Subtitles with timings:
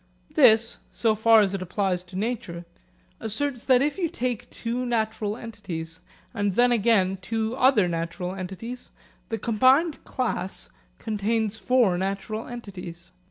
[0.33, 2.65] This so far as it applies to nature
[3.19, 5.99] asserts that if you take two natural entities,
[6.33, 8.89] and then again two other natural entities,
[9.29, 13.11] the combined class contains four natural entities.